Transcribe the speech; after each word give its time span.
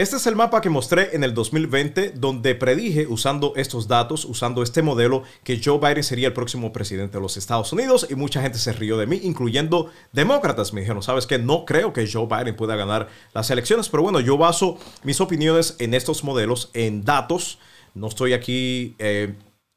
Este 0.00 0.16
es 0.16 0.26
el 0.26 0.34
mapa 0.34 0.62
que 0.62 0.70
mostré 0.70 1.14
en 1.14 1.24
el 1.24 1.34
2020 1.34 2.12
donde 2.12 2.54
predije 2.54 3.06
usando 3.06 3.52
estos 3.56 3.86
datos, 3.86 4.24
usando 4.24 4.62
este 4.62 4.80
modelo, 4.80 5.24
que 5.44 5.60
Joe 5.62 5.78
Biden 5.78 6.02
sería 6.02 6.28
el 6.28 6.32
próximo 6.32 6.72
presidente 6.72 7.18
de 7.18 7.20
los 7.20 7.36
Estados 7.36 7.70
Unidos 7.74 8.06
y 8.08 8.14
mucha 8.14 8.40
gente 8.40 8.56
se 8.56 8.72
rió 8.72 8.96
de 8.96 9.06
mí, 9.06 9.20
incluyendo 9.22 9.90
demócratas. 10.14 10.72
Me 10.72 10.80
dijeron, 10.80 11.02
sabes 11.02 11.26
que 11.26 11.38
no 11.38 11.66
creo 11.66 11.92
que 11.92 12.10
Joe 12.10 12.26
Biden 12.26 12.56
pueda 12.56 12.76
ganar 12.76 13.10
las 13.34 13.50
elecciones, 13.50 13.90
pero 13.90 14.02
bueno, 14.02 14.20
yo 14.20 14.38
baso 14.38 14.78
mis 15.02 15.20
opiniones 15.20 15.76
en 15.78 15.92
estos 15.92 16.24
modelos, 16.24 16.70
en 16.72 17.04
datos. 17.04 17.58
No 17.92 18.06
estoy 18.06 18.32
aquí 18.32 18.96
eh, 18.98 19.34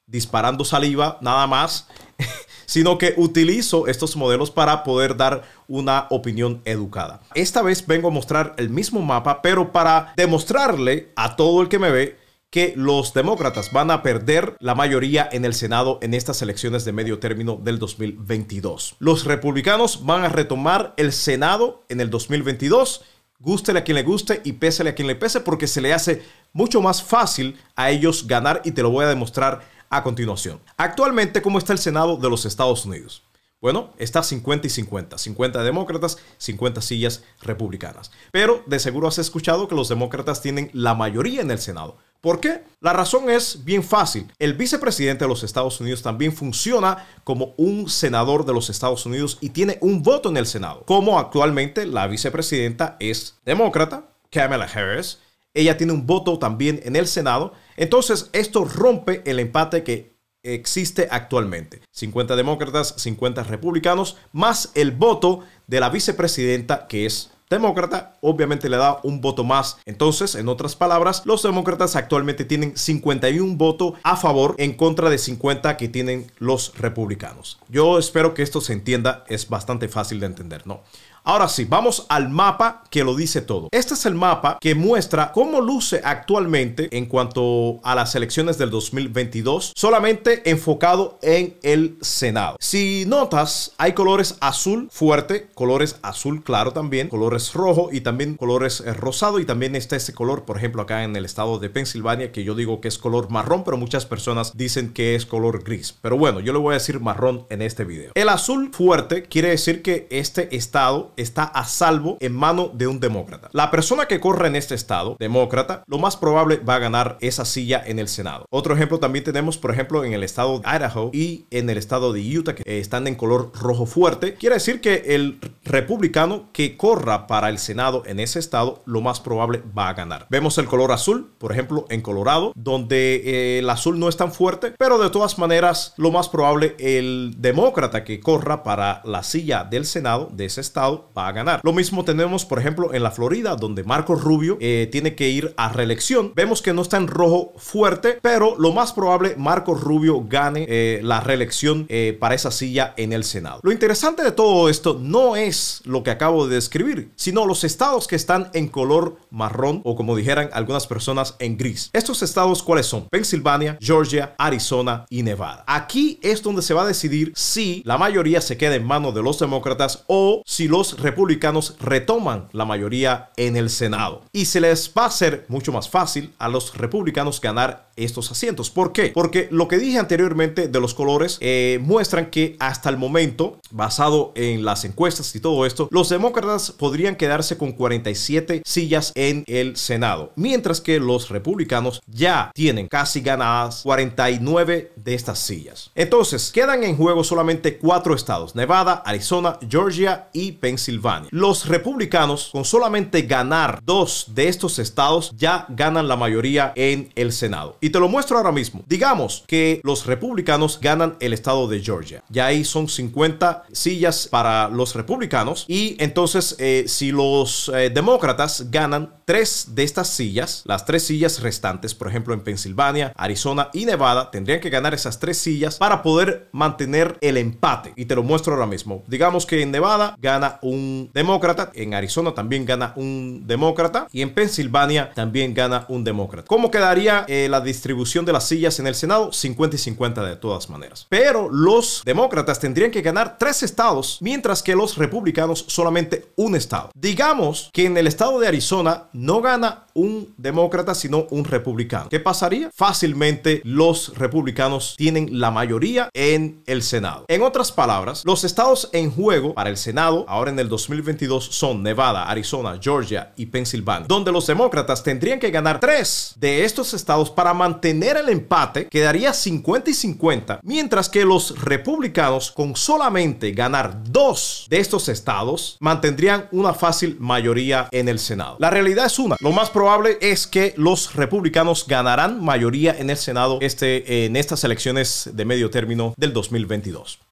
disparando 0.08 0.64
saliva 0.64 1.18
nada 1.20 1.48
más. 1.48 1.90
sino 2.74 2.98
que 2.98 3.14
utilizo 3.18 3.86
estos 3.86 4.16
modelos 4.16 4.50
para 4.50 4.84
poder 4.84 5.16
dar 5.16 5.44
una 5.68 6.08
opinión 6.10 6.60
educada. 6.66 7.22
Esta 7.36 7.62
vez 7.62 7.86
vengo 7.86 8.08
a 8.08 8.12
mostrar 8.12 8.56
el 8.58 8.72
mismo 8.72 9.00
mapa, 9.04 9.44
pero 9.44 9.72
para 9.72 10.12
demostrarle 10.18 11.12
a 11.16 11.36
todo 11.36 11.62
el 11.62 11.70
que 11.70 11.78
me 11.78 11.92
ve 11.92 12.18
que 12.50 12.74
los 12.76 13.14
demócratas 13.14 13.72
van 13.72 13.92
a 13.92 14.02
perder 14.02 14.56
la 14.60 14.74
mayoría 14.74 15.30
en 15.32 15.46
el 15.46 15.54
Senado 15.54 16.00
en 16.02 16.16
estas 16.16 16.42
elecciones 16.42 16.84
de 16.84 16.94
medio 16.94 17.20
término 17.20 17.60
del 17.62 17.78
2022. 17.78 18.96
Los 18.98 19.26
republicanos 19.26 20.04
van 20.04 20.24
a 20.24 20.30
retomar 20.30 20.96
el 20.98 21.14
Senado 21.14 21.84
en 21.90 22.02
el 22.02 22.10
2022 22.10 23.04
gústele 23.44 23.80
a 23.80 23.84
quien 23.84 23.96
le 23.96 24.04
guste 24.04 24.42
y 24.46 24.54
pésele 24.54 24.92
a 24.92 24.96
quien 24.96 25.08
le 25.08 25.16
pese 25.16 25.42
porque 25.42 25.68
se 25.68 25.82
le 25.82 25.94
hace 25.94 26.24
mucho 26.54 26.82
más 26.82 27.04
fácil 27.04 27.60
a 27.76 27.92
ellos 27.92 28.26
ganar 28.26 28.62
y 28.64 28.72
te 28.72 28.82
lo 28.82 28.90
voy 28.90 29.04
a 29.04 29.10
demostrar 29.10 29.62
a 29.96 30.04
continuación. 30.04 30.60
Actualmente, 30.78 31.42
¿cómo 31.42 31.58
está 31.58 31.74
el 31.74 31.80
Senado 31.80 32.18
de 32.18 32.30
los 32.30 32.46
Estados 32.46 32.86
Unidos? 32.86 33.24
Bueno, 33.62 33.94
está 33.98 34.22
50 34.24 34.68
y 34.68 34.70
50. 34.70 35.18
50 35.18 35.64
demócratas, 35.64 36.18
50 36.38 36.82
sillas 36.82 37.24
republicanas. 37.42 38.12
Pero 38.32 38.62
de 38.66 38.78
seguro 38.78 39.08
has 39.08 39.20
escuchado 39.20 39.70
que 39.70 39.76
los 39.76 39.88
demócratas 39.88 40.42
tienen 40.42 40.70
la 40.74 40.96
mayoría 40.96 41.42
en 41.42 41.50
el 41.50 41.60
Senado. 41.60 41.98
¿Por 42.20 42.42
qué? 42.42 42.64
La 42.82 42.92
razón 42.92 43.30
es 43.30 43.64
bien 43.64 43.82
fácil. 43.82 44.30
El 44.38 44.56
vicepresidente 44.56 45.24
de 45.24 45.30
los 45.30 45.44
Estados 45.44 45.80
Unidos 45.80 46.02
también 46.02 46.34
funciona 46.34 47.08
como 47.24 47.54
un 47.56 47.90
senador 47.90 48.46
de 48.46 48.54
los 48.54 48.70
Estados 48.70 49.06
Unidos 49.06 49.38
y 49.40 49.50
tiene 49.50 49.78
un 49.80 50.04
voto 50.04 50.30
en 50.30 50.38
el 50.38 50.46
Senado. 50.46 50.84
Como 50.86 51.18
actualmente 51.18 51.86
la 51.86 52.08
vicepresidenta 52.08 52.98
es 53.00 53.40
demócrata, 53.46 54.10
Kamala 54.30 54.66
Harris, 54.66 55.20
ella 55.54 55.78
tiene 55.78 55.94
un 55.94 56.08
voto 56.08 56.40
también 56.40 56.82
en 56.84 56.96
el 56.96 57.08
Senado. 57.08 57.54
Entonces, 57.78 58.30
esto 58.34 58.66
rompe 58.66 59.22
el 59.26 59.40
empate 59.40 59.84
que 59.84 60.14
existe 60.44 61.08
actualmente. 61.10 61.82
50 61.92 62.36
demócratas, 62.36 62.96
50 62.98 63.44
republicanos, 63.44 64.18
más 64.32 64.72
el 64.76 64.92
voto 64.92 65.42
de 65.68 65.80
la 65.80 65.90
vicepresidenta 65.90 66.88
que 66.88 67.06
es 67.06 67.32
demócrata, 67.50 68.18
obviamente 68.22 68.70
le 68.70 68.78
da 68.78 69.00
un 69.04 69.22
voto 69.22 69.44
más. 69.44 69.78
Entonces, 69.86 70.36
en 70.36 70.50
otras 70.50 70.76
palabras, 70.76 71.22
los 71.26 71.44
demócratas 71.44 71.96
actualmente 71.96 72.46
tienen 72.46 72.76
51 72.76 73.56
votos 73.56 73.94
a 74.04 74.18
favor 74.18 74.56
en 74.58 74.74
contra 74.74 75.10
de 75.10 75.18
50 75.18 75.78
que 75.78 75.88
tienen 75.88 76.32
los 76.40 76.78
republicanos. 76.78 77.60
Yo 77.70 78.00
espero 78.00 78.34
que 78.34 78.44
esto 78.44 78.60
se 78.60 78.74
entienda, 78.74 79.24
es 79.28 79.48
bastante 79.50 79.88
fácil 79.88 80.20
de 80.20 80.26
entender, 80.26 80.66
¿no? 80.66 80.82
Ahora 81.26 81.48
sí, 81.48 81.64
vamos 81.64 82.06
al 82.10 82.28
mapa 82.28 82.84
que 82.90 83.06
lo 83.06 83.16
dice 83.16 83.40
todo. 83.40 83.70
Este 83.72 83.94
es 83.94 84.06
el 84.06 84.14
mapa 84.14 84.58
que 84.60 84.76
muestra 84.76 85.32
cómo 85.32 85.62
luce 85.62 86.02
actualmente 86.04 86.90
en 86.92 87.06
cuanto 87.06 87.80
a 87.84 87.96
las 87.96 88.14
elecciones 88.16 88.58
del 88.58 88.70
2022, 88.72 89.72
solamente 89.74 90.50
enfocado 90.50 91.18
en 91.22 91.56
el 91.64 91.96
Senado. 92.02 92.58
Si 92.60 93.06
notas, 93.08 93.72
hay 93.78 93.94
colores 93.94 94.36
azul 94.42 94.90
fuerte, 94.92 95.48
colores 95.54 95.98
azul 96.02 96.44
claro 96.44 96.74
también, 96.74 97.08
colores 97.08 97.54
rojo 97.54 97.88
y 97.94 98.02
también 98.02 98.36
colores 98.36 98.84
eh, 98.86 98.94
rosado 98.94 99.40
y 99.40 99.46
también 99.46 99.78
está 99.78 99.96
ese 99.96 100.14
color, 100.14 100.44
por 100.44 100.58
ejemplo, 100.58 100.82
acá 100.82 101.06
en 101.06 101.16
el 101.16 101.24
estado 101.24 101.58
de 101.58 101.70
Pensilvania, 101.70 102.34
que 102.34 102.44
yo 102.44 102.54
digo 102.54 102.82
que 102.82 102.90
es 102.90 102.98
color 102.98 103.30
marrón, 103.30 103.64
pero 103.64 103.78
muchas 103.78 104.06
personas 104.06 104.52
dicen 104.58 104.92
que 104.92 105.16
es 105.16 105.26
color 105.26 105.64
gris. 105.64 105.96
Pero 106.02 106.18
bueno, 106.18 106.42
yo 106.42 106.52
le 106.52 106.60
voy 106.60 106.72
a 106.72 106.80
decir 106.80 107.00
marrón 107.00 107.46
en 107.50 107.62
este 107.62 107.86
video. 107.86 108.12
El 108.14 108.28
azul 108.28 108.72
fuerte 108.74 109.24
quiere 109.24 109.48
decir 109.48 109.82
que 109.82 110.06
este 110.10 110.54
estado 110.54 111.13
está 111.18 111.44
a 111.44 111.66
salvo 111.66 112.18
en 112.20 112.34
mano 112.34 112.72
de 112.74 112.88
un 112.88 113.00
demócrata. 113.00 113.50
La 113.52 113.72
persona 113.72 114.08
que 114.08 114.20
corre 114.20 114.48
en 114.48 114.56
este 114.56 114.76
estado, 114.76 115.16
demócrata, 115.20 115.84
lo 115.88 116.00
más 116.00 116.18
probable 116.18 116.58
va 116.58 116.76
a 116.76 116.80
ganar 116.80 117.18
esa 117.22 117.46
silla 117.46 117.82
en 117.86 118.00
el 118.00 118.08
Senado. 118.08 118.46
Otro 118.50 118.74
ejemplo 118.74 119.00
también 119.00 119.24
tenemos, 119.24 119.58
por 119.58 119.72
ejemplo, 119.72 120.04
en 120.04 120.14
el 120.14 120.24
estado 120.24 120.60
de 120.60 120.68
Idaho 120.68 121.12
y 121.14 121.46
en 121.52 121.70
el 121.70 121.78
estado 121.78 122.14
de 122.14 122.38
Utah, 122.38 122.56
que 122.56 122.80
están 122.80 123.08
en 123.08 123.16
color 123.16 123.52
rojo 123.54 123.86
fuerte. 123.86 124.36
Quiere 124.36 124.56
decir 124.56 124.82
que 124.82 125.04
el 125.08 125.40
republicano 125.64 126.50
que 126.54 126.78
corra 126.78 127.28
para 127.28 127.50
el 127.50 127.58
Senado 127.58 128.04
en 128.06 128.20
ese 128.20 128.40
estado, 128.40 128.84
lo 128.86 129.02
más 129.02 129.20
probable 129.20 129.64
va 129.78 129.90
a 129.90 129.94
ganar. 129.94 130.28
Vemos 130.30 130.58
el 130.58 130.66
color 130.66 130.92
azul, 130.92 131.32
por 131.38 131.52
ejemplo, 131.52 131.86
en 131.90 132.02
Colorado, 132.02 132.54
donde 132.56 133.16
eh, 133.16 133.60
el 133.60 133.70
azul 133.70 134.00
no 134.00 134.10
es 134.10 134.18
tan 134.18 134.32
fuerte, 134.32 134.74
pero 134.78 134.98
de 134.98 135.10
todas 135.10 135.38
maneras, 135.38 135.94
lo 135.98 136.12
más 136.12 136.30
probable, 136.30 136.76
el 136.80 137.36
demócrata 137.38 138.04
que 138.04 138.20
corra 138.20 138.64
para 138.64 139.02
la 139.06 139.24
silla 139.24 139.64
del 139.64 139.86
Senado 139.86 140.30
de 140.32 140.46
ese 140.46 140.62
estado 140.62 141.03
va 141.18 141.28
a 141.28 141.32
ganar. 141.32 141.62
Lo 141.64 141.74
mismo 141.74 142.04
tenemos, 142.04 142.46
por 142.46 142.60
ejemplo, 142.60 142.94
en 142.94 143.04
la 143.04 143.12
Florida, 143.12 143.56
donde 143.56 143.84
Marco 143.84 144.16
Rubio 144.16 144.58
eh, 144.60 144.88
tiene 144.92 145.16
que 145.16 145.30
ir 145.30 145.54
a 145.58 145.70
reelección. 145.70 146.34
Vemos 146.36 146.62
que 146.62 146.74
no 146.74 146.82
está 146.82 146.98
en 146.98 147.08
rojo 147.08 147.54
fuerte, 147.58 148.20
pero 148.22 148.56
lo 148.58 148.72
más 148.72 148.94
probable, 148.94 149.36
Marco 149.38 149.76
Rubio 149.76 150.24
gane 150.28 150.66
eh, 150.68 151.00
la 151.04 151.22
reelección 151.22 151.86
eh, 151.90 152.18
para 152.20 152.36
esa 152.36 152.52
silla 152.52 152.94
en 152.98 153.14
el 153.14 153.24
Senado. 153.24 153.60
Lo 153.64 153.72
interesante 153.72 154.24
de 154.24 154.32
todo 154.32 154.70
esto 154.70 154.98
no 155.00 155.36
es 155.36 155.82
lo 155.86 156.04
que 156.04 156.12
acabo 156.12 156.48
de 156.48 156.56
describir, 156.56 157.12
sino 157.16 157.46
los 157.46 157.64
estados 157.64 158.08
que 158.08 158.16
están 158.16 158.50
en 158.54 158.68
color 158.68 159.18
marrón 159.30 159.82
o 159.84 159.96
como 159.96 160.16
dijeran 160.16 160.50
algunas 160.54 160.88
personas 160.88 161.36
en 161.40 161.58
gris. 161.58 161.90
Estos 161.94 162.22
estados, 162.24 162.64
¿cuáles 162.64 162.86
son? 162.86 163.08
Pensilvania, 163.10 163.78
Georgia, 163.82 164.36
Arizona 164.38 165.06
y 165.10 165.24
Nevada. 165.24 165.64
Aquí 165.68 166.20
es 166.22 166.42
donde 166.42 166.62
se 166.62 166.74
va 166.74 166.84
a 166.84 166.88
decidir 166.88 167.34
si 167.36 167.82
la 167.86 167.98
mayoría 167.98 168.42
se 168.42 168.58
queda 168.58 168.76
en 168.76 168.86
manos 168.86 169.14
de 169.14 169.24
los 169.24 169.40
demócratas 169.40 170.04
o 170.08 170.42
si 170.46 170.68
los 170.68 170.93
republicanos 170.98 171.76
retoman 171.80 172.48
la 172.52 172.66
mayoría 172.66 173.32
en 173.38 173.56
el 173.56 173.70
Senado. 173.70 174.22
Y 174.32 174.46
se 174.46 174.62
les 174.62 174.92
va 174.98 175.04
a 175.04 175.08
hacer 175.08 175.46
mucho 175.48 175.72
más 175.72 175.90
fácil 175.90 176.34
a 176.38 176.50
los 176.50 176.76
republicanos 176.78 177.42
ganar 177.42 177.92
estos 177.96 178.32
asientos. 178.32 178.70
¿Por 178.70 178.92
qué? 178.92 179.12
Porque 179.14 179.48
lo 179.52 179.68
que 179.68 179.78
dije 179.78 180.00
anteriormente 180.00 180.68
de 180.68 180.80
los 180.80 180.94
colores 180.94 181.38
eh, 181.42 181.80
muestran 181.82 182.30
que 182.30 182.56
hasta 182.60 182.90
el 182.90 182.98
momento, 182.98 183.60
basado 183.72 184.32
en 184.36 184.66
las 184.66 184.84
encuestas 184.86 185.36
y 185.36 185.40
todo 185.40 185.66
esto, 185.66 185.88
los 185.92 186.10
demócratas 186.10 186.72
podrían 186.72 187.16
quedarse 187.16 187.58
con 187.58 187.72
47 187.72 188.64
sillas 188.66 189.12
en 189.16 189.44
el 189.48 189.78
Senado, 189.78 190.32
mientras 190.36 190.82
que 190.82 191.00
los 191.00 191.30
republicanos 191.30 192.02
ya 192.08 192.52
tienen 192.54 192.88
casi 192.88 193.22
ganadas 193.22 193.82
49 193.84 194.94
de 194.96 195.14
estas 195.14 195.40
sillas. 195.40 195.92
Entonces, 195.96 196.52
quedan 196.52 196.84
en 196.84 196.98
juego 196.98 197.24
solamente 197.24 197.78
cuatro 197.78 198.16
estados, 198.16 198.56
Nevada, 198.56 199.04
Arizona, 199.06 199.60
Georgia 199.68 200.30
y 200.34 200.54
Pensilvania. 200.54 200.83
Los 201.32 201.68
republicanos, 201.68 202.50
con 202.52 202.66
solamente 202.66 203.24
ganar 203.24 203.80
dos 203.84 204.28
de 204.30 204.48
estos 204.48 204.80
estados, 204.80 205.32
ya 205.38 205.66
ganan 205.70 206.08
la 206.08 206.16
mayoría 206.16 206.74
en 206.76 207.12
el 207.16 207.32
Senado. 207.32 207.78
Y 207.82 207.90
te 207.90 208.00
lo 208.00 208.10
muestro 208.10 208.38
ahora 208.38 208.52
mismo. 208.52 208.84
Digamos 208.88 209.44
que 209.48 209.82
los 209.84 210.06
republicanos 210.06 210.80
ganan 210.82 211.16
el 211.20 211.34
estado 211.34 211.68
de 211.68 211.82
Georgia. 211.82 212.24
Ya 212.30 212.48
ahí 212.48 212.64
son 212.64 212.88
50 212.88 213.64
sillas 213.72 214.28
para 214.30 214.68
los 214.70 214.96
republicanos. 214.96 215.66
Y 215.68 215.96
entonces, 216.00 216.56
eh, 216.60 216.86
si 216.88 217.12
los 217.12 217.70
eh, 217.74 217.90
demócratas 217.90 218.70
ganan 218.72 219.14
tres 219.26 219.68
de 219.70 219.84
estas 219.84 220.10
sillas, 220.10 220.64
las 220.66 220.86
tres 220.86 221.04
sillas 221.04 221.42
restantes, 221.42 221.96
por 221.96 222.08
ejemplo 222.08 222.34
en 222.34 222.42
Pensilvania, 222.42 223.14
Arizona 223.16 223.70
y 223.74 223.86
Nevada, 223.86 224.32
tendrían 224.32 224.60
que 224.60 224.70
ganar 224.70 224.94
esas 224.94 225.20
tres 225.20 225.38
sillas 225.38 225.78
para 225.78 226.04
poder 226.04 226.50
mantener 226.52 227.18
el 227.22 227.38
empate. 227.38 227.94
Y 227.96 228.06
te 228.06 228.16
lo 228.16 228.24
muestro 228.24 228.54
ahora 228.54 228.66
mismo. 228.66 229.04
Digamos 229.08 229.46
que 229.46 229.62
en 229.62 229.72
Nevada 229.72 230.16
gana 230.20 230.60
un 230.62 230.73
demócrata, 231.14 231.72
en 231.74 231.94
Arizona 231.94 232.34
también 232.34 232.66
gana 232.66 232.94
un 232.96 233.44
demócrata 233.46 234.08
y 234.12 234.22
en 234.22 234.34
Pensilvania 234.34 235.12
también 235.14 235.54
gana 235.54 235.86
un 235.90 236.04
demócrata. 236.04 236.48
¿Cómo 236.48 236.72
quedaría 236.72 237.26
eh, 237.28 237.48
la 237.50 237.62
distribución 237.62 238.26
de 238.26 238.34
las 238.34 238.48
sillas 238.48 238.80
en 238.80 238.88
el 238.88 238.96
Senado, 238.96 239.32
50 239.32 239.76
y 239.76 239.80
50 239.80 240.24
de 240.24 240.36
todas 240.36 240.70
maneras. 240.70 241.06
Pero 241.10 241.50
los 241.50 242.02
demócratas 242.06 242.60
tendrían 242.60 242.92
que 242.92 243.02
ganar 243.02 243.38
tres 243.38 243.64
estados, 243.64 244.18
mientras 244.22 244.64
que 244.64 244.76
los 244.76 244.98
republicanos 244.98 245.66
solamente 245.68 246.28
un 246.36 246.56
estado. 246.56 246.92
Digamos 246.94 247.70
que 247.74 247.86
en 247.86 247.98
el 247.98 248.08
estado 248.08 248.40
de 248.40 248.48
Arizona 248.48 249.06
no 249.14 249.42
gana 249.42 249.86
un 249.94 250.34
demócrata, 250.38 250.96
sino 250.96 251.28
un 251.30 251.46
republicano. 251.46 252.10
¿Qué 252.10 252.20
pasaría? 252.20 252.72
Fácilmente 252.74 253.62
los 253.64 254.18
republicanos 254.18 254.96
tienen 254.98 255.40
la 255.40 255.52
mayoría 255.52 256.10
en 256.14 256.64
el 256.66 256.82
Senado. 256.82 257.26
En 257.28 257.44
otras 257.44 257.72
palabras, 257.72 258.24
los 258.26 258.44
estados 258.44 258.90
en 258.94 259.12
juego 259.12 259.54
para 259.54 259.70
el 259.70 259.78
Senado, 259.78 260.26
ahora 260.28 260.52
en 260.52 260.60
el 260.60 260.63
2022 260.70 261.46
son 261.46 261.84
Nevada, 261.84 262.30
Arizona, 262.30 262.80
Georgia 262.82 263.34
y 263.36 263.48
Pensilvania, 263.48 264.08
donde 264.08 264.32
los 264.32 264.48
demócratas 264.48 265.04
tendrían 265.04 265.40
que 265.40 265.52
ganar 265.52 265.80
tres 265.80 266.34
de 266.38 266.64
estos 266.66 266.94
estados 266.94 267.30
para 267.30 267.54
mantener 267.54 268.18
el 268.18 268.30
empate, 268.30 268.88
quedaría 268.88 269.34
50 269.34 269.90
y 269.90 269.94
50, 269.94 270.60
mientras 270.64 271.10
que 271.10 271.26
los 271.26 271.60
republicanos 271.62 272.52
con 272.52 272.76
solamente 272.76 273.52
ganar 273.52 274.04
dos 274.04 274.68
de 274.70 274.80
estos 274.80 275.10
estados 275.10 275.78
mantendrían 275.80 276.48
una 276.52 276.74
fácil 276.74 277.18
mayoría 277.20 277.88
en 277.92 278.10
el 278.10 278.20
Senado. 278.20 278.58
La 278.60 278.70
realidad 278.70 279.06
es 279.06 279.20
una, 279.20 279.36
lo 279.40 279.52
más 279.52 279.70
probable 279.70 280.18
es 280.22 280.48
que 280.48 280.74
los 280.78 281.16
republicanos 281.16 281.86
ganarán 281.88 282.44
mayoría 282.44 282.96
en 282.98 283.10
el 283.10 283.18
Senado 283.18 283.58
este, 283.62 284.26
en 284.26 284.36
estas 284.36 284.64
elecciones 284.64 285.30
de 285.34 285.46
medio 285.46 285.70
término 285.70 286.14
del 286.18 286.34
2022. 286.34 287.20